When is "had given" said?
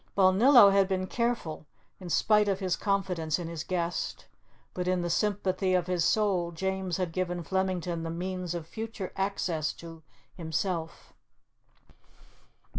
6.97-7.43